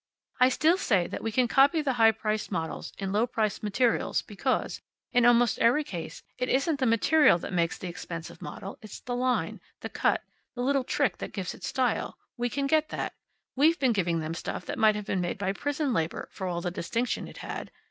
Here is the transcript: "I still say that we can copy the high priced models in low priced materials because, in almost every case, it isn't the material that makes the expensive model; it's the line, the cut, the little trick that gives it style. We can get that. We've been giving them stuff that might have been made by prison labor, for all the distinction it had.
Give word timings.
"I 0.39 0.49
still 0.49 0.77
say 0.77 1.05
that 1.05 1.21
we 1.21 1.31
can 1.31 1.47
copy 1.47 1.79
the 1.83 1.93
high 1.93 2.11
priced 2.11 2.51
models 2.51 2.91
in 2.97 3.11
low 3.11 3.27
priced 3.27 3.61
materials 3.61 4.23
because, 4.23 4.81
in 5.11 5.27
almost 5.27 5.59
every 5.59 5.83
case, 5.83 6.23
it 6.39 6.49
isn't 6.49 6.79
the 6.79 6.87
material 6.87 7.37
that 7.37 7.53
makes 7.53 7.77
the 7.77 7.87
expensive 7.87 8.41
model; 8.41 8.79
it's 8.81 8.99
the 8.99 9.15
line, 9.15 9.61
the 9.81 9.89
cut, 9.89 10.23
the 10.55 10.63
little 10.63 10.83
trick 10.83 11.19
that 11.19 11.33
gives 11.33 11.53
it 11.53 11.63
style. 11.63 12.17
We 12.35 12.49
can 12.49 12.65
get 12.65 12.89
that. 12.89 13.13
We've 13.55 13.77
been 13.77 13.93
giving 13.93 14.21
them 14.21 14.33
stuff 14.33 14.65
that 14.65 14.79
might 14.79 14.95
have 14.95 15.05
been 15.05 15.21
made 15.21 15.37
by 15.37 15.53
prison 15.53 15.93
labor, 15.93 16.29
for 16.31 16.47
all 16.47 16.61
the 16.61 16.71
distinction 16.71 17.27
it 17.27 17.37
had. 17.45 17.69